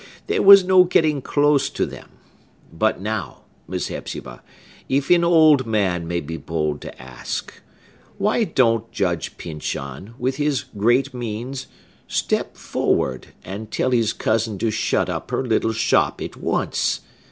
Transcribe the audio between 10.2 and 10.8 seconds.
his